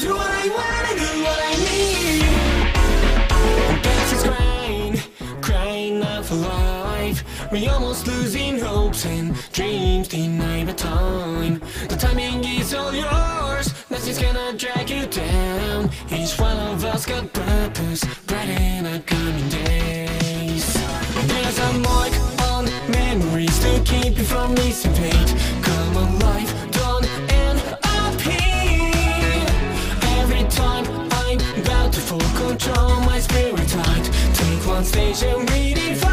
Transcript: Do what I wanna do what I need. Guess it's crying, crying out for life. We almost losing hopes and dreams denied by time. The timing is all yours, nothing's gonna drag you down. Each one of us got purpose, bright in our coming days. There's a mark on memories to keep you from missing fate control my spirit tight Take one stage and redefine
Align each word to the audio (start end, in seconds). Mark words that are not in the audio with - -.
Do 0.00 0.14
what 0.14 0.30
I 0.30 0.48
wanna 0.48 0.94
do 0.98 1.10
what 1.24 1.38
I 1.44 1.54
need. 1.68 2.22
Guess 3.82 4.12
it's 4.14 4.22
crying, 4.22 4.94
crying 5.42 6.02
out 6.02 6.24
for 6.24 6.36
life. 6.36 7.22
We 7.52 7.68
almost 7.68 8.06
losing 8.06 8.58
hopes 8.58 9.04
and 9.04 9.34
dreams 9.52 10.08
denied 10.08 10.68
by 10.68 10.72
time. 10.72 11.60
The 11.90 11.96
timing 11.96 12.42
is 12.44 12.72
all 12.72 12.94
yours, 12.94 13.74
nothing's 13.90 14.18
gonna 14.18 14.54
drag 14.56 14.88
you 14.88 15.04
down. 15.04 15.90
Each 16.10 16.38
one 16.38 16.56
of 16.56 16.82
us 16.82 17.04
got 17.04 17.30
purpose, 17.34 18.02
bright 18.26 18.48
in 18.48 18.86
our 18.86 19.00
coming 19.00 19.50
days. 19.50 20.64
There's 21.26 21.58
a 21.58 21.72
mark 21.74 22.12
on 22.48 22.64
memories 22.88 23.58
to 23.64 23.78
keep 23.84 24.16
you 24.16 24.24
from 24.24 24.54
missing 24.54 24.94
fate 24.94 25.59
control 32.60 33.00
my 33.00 33.18
spirit 33.18 33.68
tight 33.68 34.04
Take 34.34 34.66
one 34.66 34.84
stage 34.84 35.22
and 35.22 35.48
redefine 35.48 36.09